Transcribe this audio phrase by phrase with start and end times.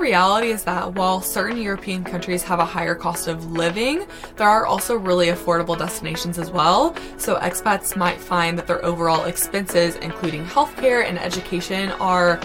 [0.00, 4.66] reality is that while certain European countries have a higher cost of living, there are
[4.66, 6.96] also really affordable destinations as well.
[7.18, 12.40] So expats might find that their overall expenses, including healthcare and education, are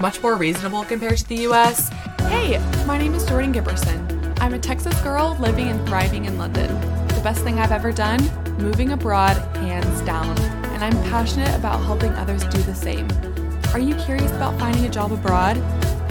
[0.00, 1.90] much more reasonable compared to the US.
[2.20, 4.36] Hey, my name is Jordan Giberson.
[4.40, 6.68] I'm a Texas girl living and thriving in London.
[7.08, 8.20] The best thing I've ever done?
[8.58, 10.36] Moving abroad, hands down.
[10.74, 13.06] And I'm passionate about helping others do the same.
[13.72, 15.56] Are you curious about finding a job abroad?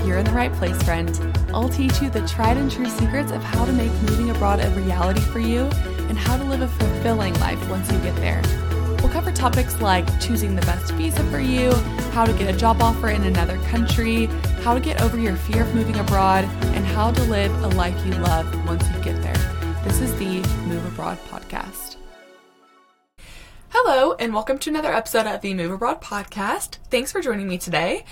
[0.05, 1.17] You're in the right place, friend.
[1.53, 4.69] I'll teach you the tried and true secrets of how to make moving abroad a
[4.71, 5.61] reality for you
[6.09, 8.41] and how to live a fulfilling life once you get there.
[8.99, 11.71] We'll cover topics like choosing the best visa for you,
[12.11, 14.25] how to get a job offer in another country,
[14.61, 16.43] how to get over your fear of moving abroad,
[16.75, 19.81] and how to live a life you love once you get there.
[19.85, 21.95] This is the Move Abroad podcast.
[23.69, 26.77] Hello, and welcome to another episode of the Move Abroad podcast.
[26.89, 28.05] Thanks for joining me today.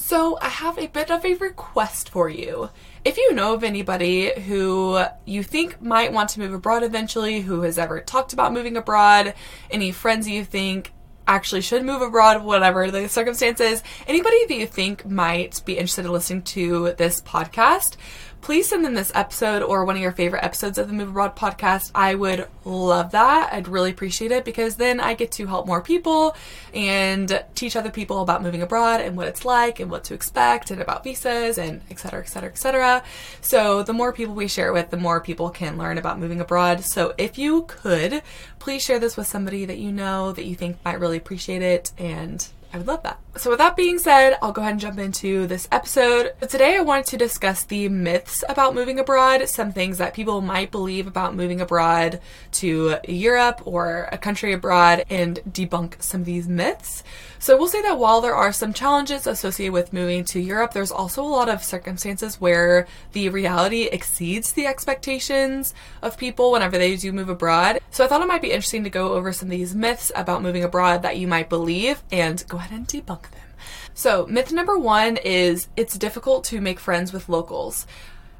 [0.00, 2.70] So, I have a bit of a request for you.
[3.04, 7.62] If you know of anybody who you think might want to move abroad eventually, who
[7.62, 9.34] has ever talked about moving abroad,
[9.72, 10.92] any friends you think
[11.26, 16.12] actually should move abroad, whatever the circumstances, anybody that you think might be interested in
[16.12, 17.96] listening to this podcast,
[18.40, 21.36] please send them this episode or one of your favorite episodes of the Move Abroad
[21.36, 21.90] podcast.
[21.94, 23.52] I would love that.
[23.52, 26.36] I'd really appreciate it because then I get to help more people
[26.72, 30.70] and teach other people about moving abroad and what it's like and what to expect
[30.70, 33.02] and about visas and et cetera, et cetera, et cetera.
[33.40, 36.40] So the more people we share it with, the more people can learn about moving
[36.40, 36.84] abroad.
[36.84, 38.22] So if you could,
[38.58, 41.92] please share this with somebody that you know that you think might really appreciate it
[41.98, 43.18] and I would love that.
[43.36, 46.34] So, with that being said, I'll go ahead and jump into this episode.
[46.48, 50.70] Today, I wanted to discuss the myths about moving abroad, some things that people might
[50.70, 52.20] believe about moving abroad
[52.52, 57.02] to Europe or a country abroad, and debunk some of these myths.
[57.40, 60.90] So, we'll say that while there are some challenges associated with moving to Europe, there's
[60.90, 65.72] also a lot of circumstances where the reality exceeds the expectations
[66.02, 67.78] of people whenever they do move abroad.
[67.90, 70.42] So, I thought it might be interesting to go over some of these myths about
[70.42, 73.48] moving abroad that you might believe and go ahead and debunk them.
[73.94, 77.86] So, myth number one is it's difficult to make friends with locals.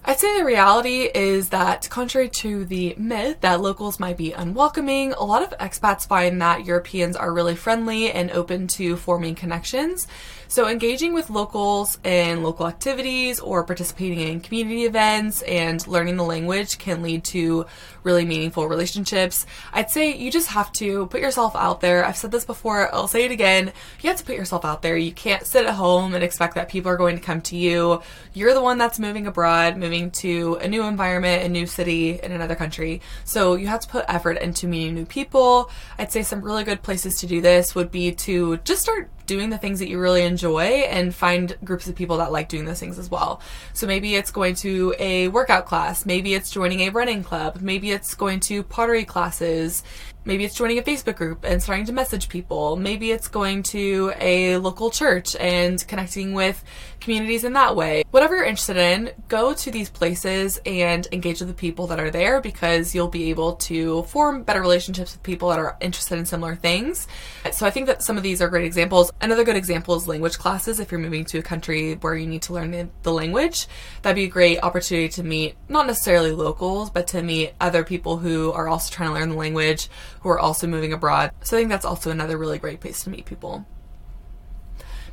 [0.09, 5.13] I'd say the reality is that, contrary to the myth that locals might be unwelcoming,
[5.13, 10.09] a lot of expats find that Europeans are really friendly and open to forming connections.
[10.51, 16.25] So, engaging with locals in local activities or participating in community events and learning the
[16.25, 17.67] language can lead to
[18.03, 19.45] really meaningful relationships.
[19.75, 22.03] I'd say you just have to put yourself out there.
[22.03, 23.73] I've said this before, I'll say it again.
[24.01, 24.97] You have to put yourself out there.
[24.97, 28.01] You can't sit at home and expect that people are going to come to you.
[28.33, 32.33] You're the one that's moving abroad, moving to a new environment, a new city in
[32.33, 33.01] another country.
[33.25, 35.71] So, you have to put effort into meeting new people.
[35.99, 39.51] I'd say some really good places to do this would be to just start doing
[39.51, 42.81] the things that you really enjoy and find groups of people that like doing those
[42.81, 43.41] things as well.
[43.75, 47.93] So maybe it's going to a workout class, maybe it's joining a running club, maybe
[47.93, 49.85] it's going to pottery classes,
[50.29, 54.13] maybe it's joining a Facebook group and starting to message people, maybe it's going to
[54.21, 56.63] a local church and connecting with
[57.01, 58.05] communities in that way.
[58.11, 62.11] Whatever you're interested in, go to these places and engage with the people that are
[62.11, 66.27] there because you'll be able to form better relationships with people that are interested in
[66.27, 67.09] similar things.
[67.53, 69.11] So I think that some of these are great examples.
[69.23, 70.79] Another good example is language classes.
[70.79, 73.67] If you're moving to a country where you need to learn the language,
[74.03, 78.19] that'd be a great opportunity to meet not necessarily locals, but to meet other people
[78.19, 79.89] who are also trying to learn the language,
[80.29, 81.31] who are also moving abroad.
[81.43, 83.67] So I think that's also another really great place to meet people.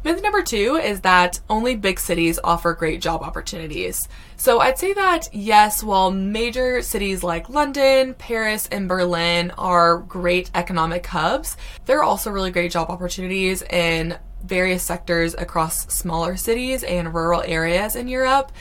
[0.03, 4.09] Myth number two is that only big cities offer great job opportunities.
[4.36, 10.52] So I'd say that yes, while major cities like London, Paris, and Berlin are great
[10.54, 11.56] economic hubs,
[11.86, 17.42] there are also really great job opportunities in various sectors across smaller cities and rural
[17.42, 18.52] areas in Europe.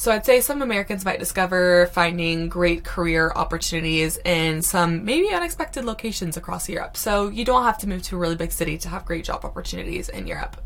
[0.00, 5.84] So I'd say some Americans might discover finding great career opportunities in some maybe unexpected
[5.84, 6.96] locations across Europe.
[6.96, 9.44] So you don't have to move to a really big city to have great job
[9.44, 10.56] opportunities in Europe.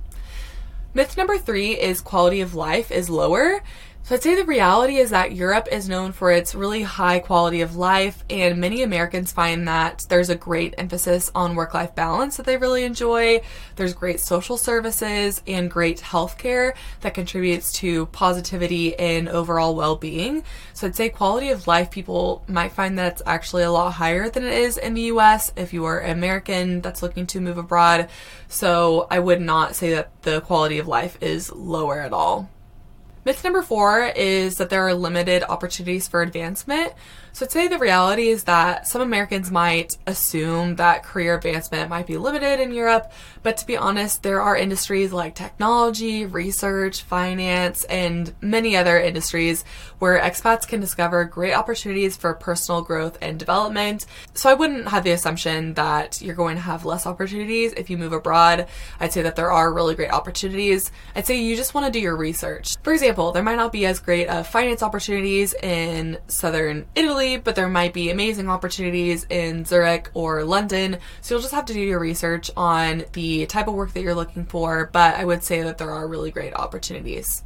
[0.94, 3.60] Myth number three is quality of life is lower.
[4.06, 7.62] So I'd say the reality is that Europe is known for its really high quality
[7.62, 12.36] of life, and many Americans find that there's a great emphasis on work life balance
[12.36, 13.40] that they really enjoy.
[13.76, 20.44] There's great social services and great healthcare that contributes to positivity and overall well being.
[20.74, 24.28] So I'd say quality of life, people might find that it's actually a lot higher
[24.28, 28.10] than it is in the US if you are American that's looking to move abroad.
[28.48, 32.50] So I would not say that the quality of life is lower at all.
[33.24, 36.92] Myth number four is that there are limited opportunities for advancement.
[37.34, 42.16] So say the reality is that some Americans might assume that career advancement might be
[42.16, 43.10] limited in Europe,
[43.42, 49.64] but to be honest, there are industries like technology, research, finance, and many other industries
[49.98, 54.06] where expats can discover great opportunities for personal growth and development.
[54.34, 57.98] So I wouldn't have the assumption that you're going to have less opportunities if you
[57.98, 58.68] move abroad.
[59.00, 60.92] I'd say that there are really great opportunities.
[61.16, 62.76] I'd say you just want to do your research.
[62.84, 67.36] For example, there might not be as great of finance opportunities in southern Italy Italy,
[67.42, 70.98] but there might be amazing opportunities in Zurich or London.
[71.20, 74.14] So you'll just have to do your research on the type of work that you're
[74.14, 77.42] looking for, but I would say that there are really great opportunities.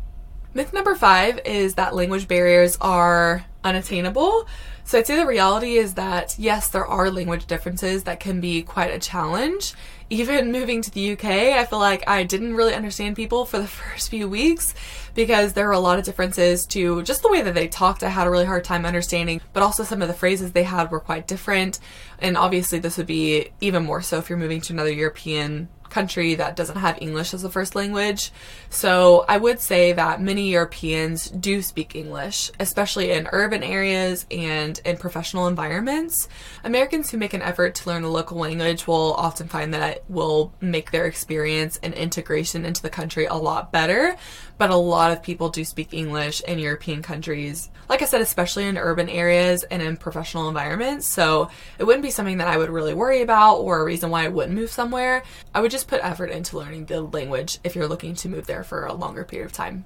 [0.54, 4.48] Myth number five is that language barriers are unattainable.
[4.84, 8.62] So I'd say the reality is that yes, there are language differences that can be
[8.62, 9.74] quite a challenge.
[10.10, 13.66] Even moving to the UK, I feel like I didn't really understand people for the
[13.68, 14.74] first few weeks
[15.14, 18.02] because there were a lot of differences to just the way that they talked.
[18.02, 20.90] I had a really hard time understanding, but also some of the phrases they had
[20.90, 21.78] were quite different.
[22.18, 26.34] And obviously, this would be even more so if you're moving to another European country
[26.34, 28.30] that doesn't have English as a first language.
[28.70, 34.80] So I would say that many Europeans do speak English, especially in urban areas and
[34.84, 36.28] in professional environments.
[36.64, 40.04] Americans who make an effort to learn the local language will often find that it
[40.08, 44.16] will make their experience and integration into the country a lot better.
[44.58, 47.70] But a lot of people do speak English in European countries.
[47.88, 51.06] Like I said, especially in urban areas and in professional environments.
[51.06, 51.48] So
[51.78, 54.28] it wouldn't be something that I would really worry about or a reason why I
[54.28, 55.22] wouldn't move somewhere.
[55.54, 58.48] I would just just put effort into learning the language if you're looking to move
[58.48, 59.84] there for a longer period of time.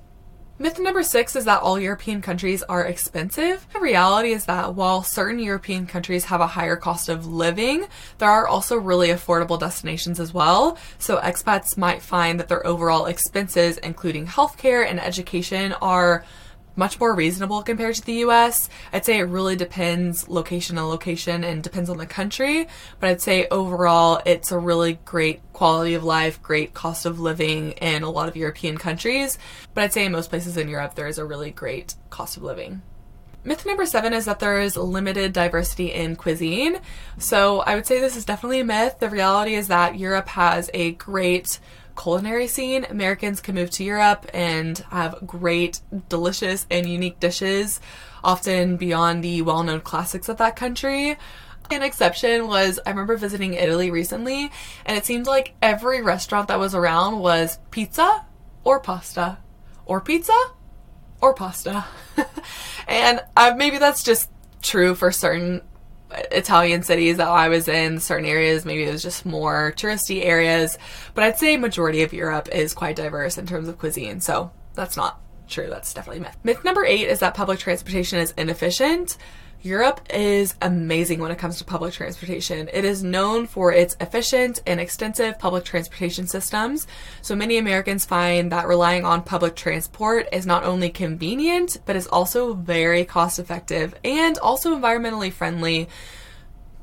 [0.59, 3.67] Myth number six is that all European countries are expensive.
[3.75, 7.87] The reality is that while certain European countries have a higher cost of living,
[8.17, 10.79] there are also really affordable destinations as well.
[10.99, 16.25] So expats might find that their overall expenses, including healthcare and education, are
[16.77, 18.69] much more reasonable compared to the US.
[18.93, 22.69] I'd say it really depends location to location and depends on the country,
[23.01, 27.73] but I'd say overall it's a really great quality of life, great cost of living
[27.73, 29.39] in a lot of European countries,
[29.75, 32.43] but I'd say in most places in Europe there is a really great cost of
[32.43, 32.83] living.
[33.45, 36.79] Myth number seven is that there is limited diversity in cuisine.
[37.19, 39.01] So I would say this is definitely a myth.
[39.01, 41.59] The reality is that Europe has a great
[41.97, 42.85] culinary scene.
[42.89, 47.81] Americans can move to Europe and have great, delicious, and unique dishes,
[48.25, 51.17] often beyond the well known classics of that country.
[51.71, 54.51] An exception was I remember visiting Italy recently,
[54.85, 58.27] and it seemed like every restaurant that was around was pizza
[58.65, 59.39] or pasta,
[59.87, 60.37] or pizza
[61.21, 61.85] or pasta.
[62.89, 64.31] and uh, maybe that's just
[64.61, 65.63] true for certain
[66.31, 70.79] Italian cities that I was in, certain areas, maybe it was just more touristy areas.
[71.15, 74.21] But I'd say majority of Europe is quite diverse in terms of cuisine.
[74.21, 75.69] So that's not true.
[75.69, 76.37] That's definitely myth.
[76.45, 79.17] Myth number eight is that public transportation is inefficient.
[79.65, 82.69] Europe is amazing when it comes to public transportation.
[82.73, 86.89] It is known for its efficient and extensive public transportation systems.
[87.21, 92.09] So many Americans find that relying on public transport is not only convenient, but is
[92.09, 95.89] also very cost effective and also environmentally friendly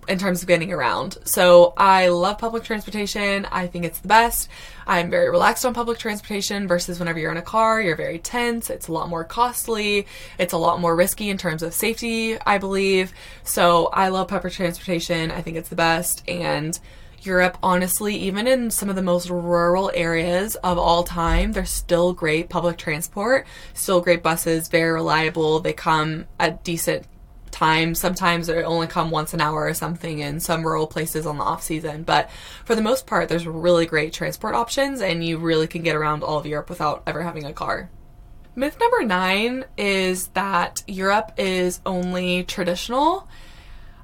[0.10, 1.18] in terms of getting around.
[1.24, 3.46] So I love public transportation.
[3.52, 4.50] I think it's the best.
[4.88, 8.70] I'm very relaxed on public transportation versus whenever you're in a car, you're very tense.
[8.70, 10.08] It's a lot more costly.
[10.40, 13.14] It's a lot more risky in terms of safety, I believe.
[13.44, 15.30] So I love public transportation.
[15.32, 16.28] I think it's the best.
[16.28, 16.78] And
[17.22, 22.14] Europe, honestly, even in some of the most rural areas of all time, there's still
[22.14, 25.60] great public transport, still great buses, very reliable.
[25.60, 27.06] They come at decent
[27.52, 27.96] time.
[27.96, 31.44] Sometimes they only come once an hour or something in some rural places on the
[31.44, 32.04] off season.
[32.04, 32.30] But
[32.66, 36.24] for the most part, there's really great transport options, and you really can get around
[36.24, 37.90] all of Europe without ever having a car.
[38.56, 43.28] Myth number nine is that Europe is only traditional.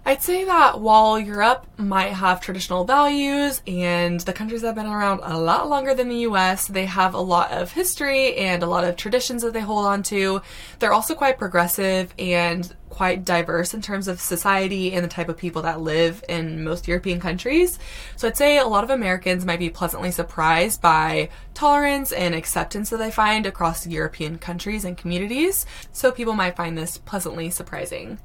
[0.08, 5.22] I'd say that while Europe might have traditional values and the countries have been around
[5.24, 8.84] a lot longer than the US, they have a lot of history and a lot
[8.84, 10.44] of traditions that they hold on to.
[10.78, 15.38] They're also quite progressive and quite diverse in terms of society and the type of
[15.38, 17.80] people that live in most European countries.
[18.16, 22.92] So I'd say a lot of Americans might be pleasantly surprised by tolerance and acceptance
[22.92, 25.66] that they find across European countries and communities.
[25.92, 28.20] So people might find this pleasantly surprising.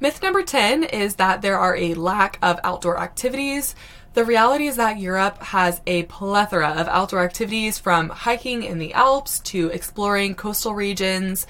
[0.00, 3.74] Myth number 10 is that there are a lack of outdoor activities.
[4.14, 8.94] The reality is that Europe has a plethora of outdoor activities from hiking in the
[8.94, 11.48] Alps to exploring coastal regions.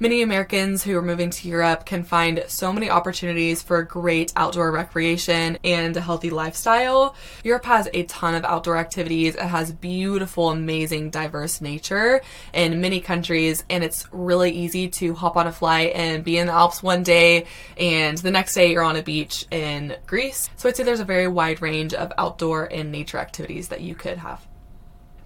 [0.00, 4.72] Many Americans who are moving to Europe can find so many opportunities for great outdoor
[4.72, 7.14] recreation and a healthy lifestyle.
[7.44, 9.36] Europe has a ton of outdoor activities.
[9.36, 12.22] It has beautiful, amazing, diverse nature
[12.52, 16.48] in many countries, and it's really easy to hop on a flight and be in
[16.48, 17.46] the Alps one day,
[17.76, 20.50] and the next day you're on a beach in Greece.
[20.56, 23.94] So I'd say there's a very wide range of outdoor and nature activities that you
[23.94, 24.44] could have.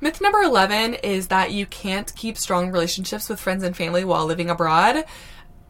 [0.00, 4.26] Myth number 11 is that you can't keep strong relationships with friends and family while
[4.26, 5.04] living abroad.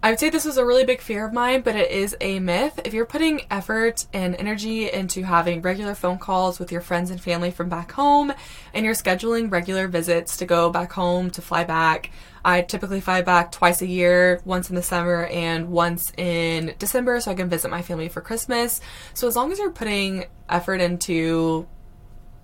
[0.02, 2.38] I would say this is a really big fear of mine, but it is a
[2.38, 2.78] myth.
[2.85, 7.18] If you're putting effort and energy into having regular phone calls with your friends and
[7.18, 8.35] family from back home,
[8.75, 12.11] and you're scheduling regular visits to go back home, to fly back,
[12.44, 17.18] I typically fly back twice a year, once in the summer and once in December,
[17.20, 18.82] so I can visit my family for Christmas.
[19.14, 21.66] So as long as you're putting effort into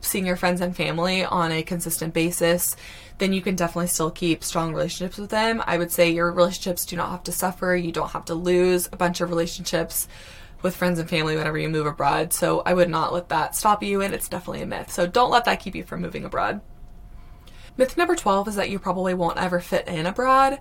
[0.04, 2.76] seeing your friends and family on a consistent basis,
[3.18, 5.62] then you can definitely still keep strong relationships with them.
[5.66, 7.74] I would say your relationships do not have to suffer.
[7.74, 10.08] You don't have to lose a bunch of relationships
[10.62, 12.32] with friends and family whenever you move abroad.
[12.32, 14.90] So I would not let that stop you, and it's definitely a myth.
[14.90, 16.60] So don't let that keep you from moving abroad.
[17.76, 20.58] Myth number 12 is that you probably won't ever fit in abroad.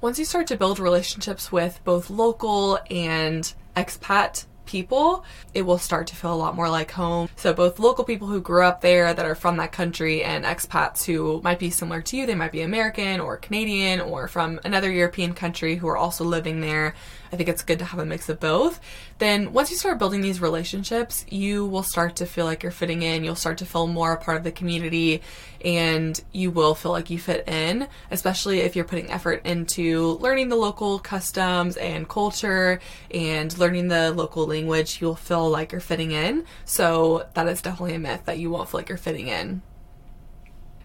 [0.00, 6.06] Once you start to build relationships with both local and expat people, it will start
[6.06, 7.28] to feel a lot more like home.
[7.34, 11.04] So, both local people who grew up there that are from that country and expats
[11.04, 14.90] who might be similar to you, they might be American or Canadian or from another
[14.90, 16.94] European country who are also living there.
[17.32, 18.80] I think it's good to have a mix of both.
[19.18, 23.02] Then, once you start building these relationships, you will start to feel like you're fitting
[23.02, 23.22] in.
[23.22, 25.22] You'll start to feel more a part of the community
[25.64, 30.48] and you will feel like you fit in, especially if you're putting effort into learning
[30.48, 32.80] the local customs and culture
[33.12, 35.00] and learning the local language.
[35.00, 36.44] You'll feel like you're fitting in.
[36.64, 39.62] So, that is definitely a myth that you won't feel like you're fitting in.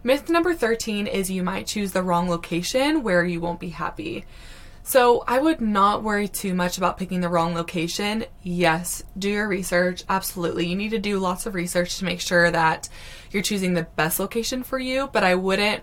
[0.05, 4.23] Myth number 13 is you might choose the wrong location where you won't be happy.
[4.87, 8.25] So I would not worry too much about picking the wrong location.
[8.43, 10.03] Yes, do your research.
[10.07, 10.67] Absolutely.
[10.67, 12.87] You need to do lots of research to make sure that
[13.31, 15.81] you're choosing the best location for you, but I wouldn't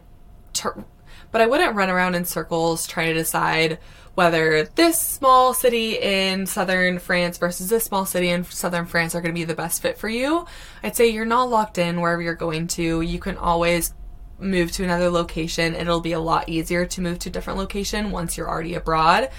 [0.52, 0.84] ter-
[1.32, 3.80] but I wouldn't run around in circles trying to decide
[4.14, 9.20] whether this small city in southern France versus this small city in southern France are
[9.20, 10.46] going to be the best fit for you.
[10.84, 13.00] I'd say you're not locked in wherever you're going to.
[13.00, 13.94] You can always
[14.42, 18.10] move to another location, it'll be a lot easier to move to a different location
[18.10, 19.30] once you're already abroad.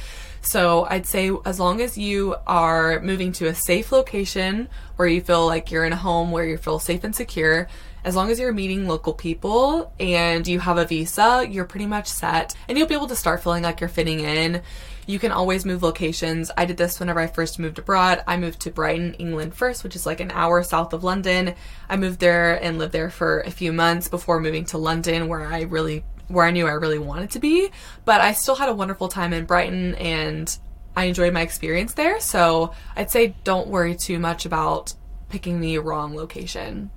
[0.45, 5.21] So I'd say as long as you are moving to a safe location where you
[5.21, 7.67] feel like you're in a home where you feel safe and secure,
[8.03, 12.07] as long as you're meeting local people and you have a visa, you're pretty much
[12.07, 14.61] set and you'll be able to start feeling like you're fitting in.
[15.07, 16.51] You can always move locations.
[16.57, 18.21] I did this whenever I first moved abroad.
[18.27, 21.55] I moved to Brighton, England first, which is like an hour south of London.
[21.89, 25.45] I moved there and lived there for a few months before moving to London, where
[25.45, 27.69] I really where I knew I really wanted to be.
[28.05, 30.57] But I still had a wonderful time in Brighton and
[30.95, 32.19] I enjoyed my experience there.
[32.19, 34.93] So I'd say don't worry too much about
[35.29, 36.91] picking the wrong location.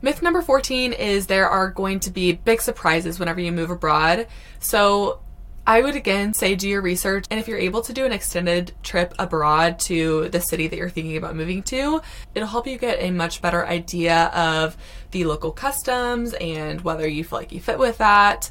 [0.00, 4.26] Myth number 14 is there are going to be big surprises whenever you move abroad.
[4.58, 5.20] So
[5.64, 8.72] I would again say do your research, and if you're able to do an extended
[8.82, 12.00] trip abroad to the city that you're thinking about moving to,
[12.34, 14.76] it'll help you get a much better idea of
[15.12, 18.50] the local customs and whether you feel like you fit with that,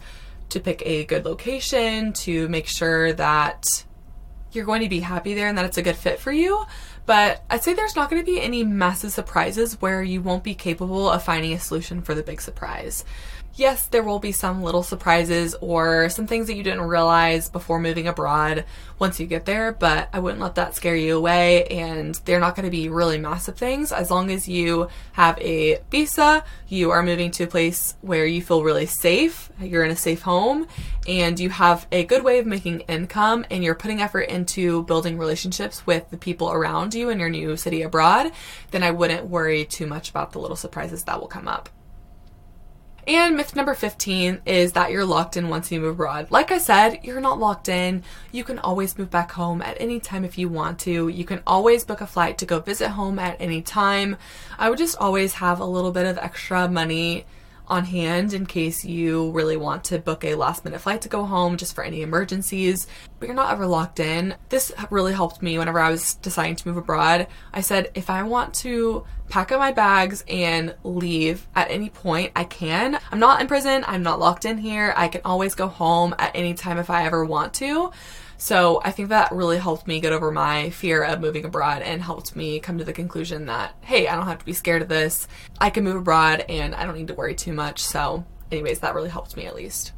[0.49, 3.83] to pick a good location, to make sure that
[4.53, 6.65] you're going to be happy there and that it's a good fit for you.
[7.05, 10.55] But I'd say there's not going to be any massive surprises where you won't be
[10.55, 13.03] capable of finding a solution for the big surprise
[13.55, 17.79] yes, there will be some little surprises or some things that you didn't realize before
[17.79, 18.65] moving abroad
[18.99, 21.65] once you get there, but I wouldn't let that scare you away.
[21.65, 23.91] And they're not going to be really massive things.
[23.91, 28.41] As long as you have a visa, you are moving to a place where you
[28.41, 30.67] feel really safe, you're in a safe home,
[31.07, 35.17] and you have a good way of making income, and you're putting effort into building
[35.17, 38.31] relationships with the people around you in your new city abroad,
[38.71, 41.69] then I wouldn't worry too much about the little surprises that will come up.
[43.13, 46.27] And myth number 15 is that you're locked in once you move abroad.
[46.31, 48.03] Like I said, you're not locked in.
[48.31, 51.09] You can always move back home at any time if you want to.
[51.09, 54.15] You can always book a flight to go visit home at any time.
[54.57, 57.25] I would just always have a little bit of extra money
[57.67, 61.25] on hand in case you really want to book a last minute flight to go
[61.25, 62.87] home just for any emergencies,
[63.19, 64.35] but you're not ever locked in.
[64.49, 67.27] This really helped me whenever I was deciding to move abroad.
[67.53, 72.33] I said, if I want to pack up my bags and leave at any point,
[72.35, 72.99] I can.
[73.11, 74.93] I'm not in prison, I'm not locked in here.
[74.97, 77.91] I can always go home at any time if I ever want to.
[78.41, 82.01] So I think that really helped me get over my fear of moving abroad and
[82.01, 84.89] helped me come to the conclusion that, hey, I don't have to be scared of
[84.89, 85.27] this.
[85.59, 87.83] I can move abroad and I don't need to worry too much.
[87.83, 89.93] So, anyways, that really helped me at least.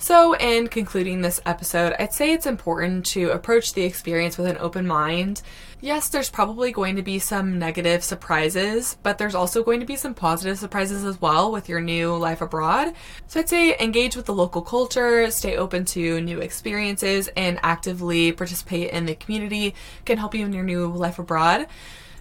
[0.00, 4.56] So, in concluding this episode, I'd say it's important to approach the experience with an
[4.58, 5.42] open mind.
[5.80, 9.96] Yes, there's probably going to be some negative surprises, but there's also going to be
[9.96, 12.94] some positive surprises as well with your new life abroad.
[13.26, 18.30] So, I'd say engage with the local culture, stay open to new experiences, and actively
[18.30, 19.74] participate in the community
[20.04, 21.66] can help you in your new life abroad.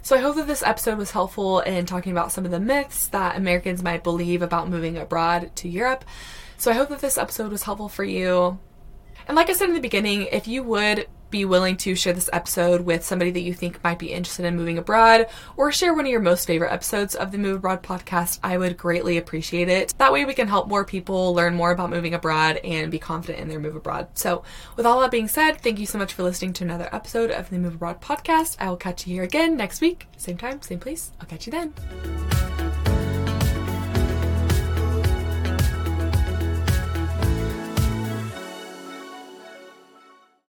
[0.02, 3.08] So I hope that this episode was helpful in talking about some of the myths
[3.10, 6.06] that Americans might believe about moving abroad to Europe.
[6.58, 8.60] So I hope that this episode was helpful for you.
[9.28, 12.30] And like I said in the beginning, if you would be willing to share this
[12.32, 16.06] episode with somebody that you think might be interested in moving abroad, or share one
[16.06, 19.94] of your most favorite episodes of the Move Abroad podcast, I would greatly appreciate it.
[19.98, 23.40] That way, we can help more people learn more about moving abroad and be confident
[23.40, 24.08] in their move abroad.
[24.14, 24.44] So,
[24.76, 27.50] with all that being said, thank you so much for listening to another episode of
[27.50, 28.58] the Move Abroad podcast.
[28.60, 31.12] I will catch you here again next week, same time, same place.
[31.20, 32.67] I'll catch you then.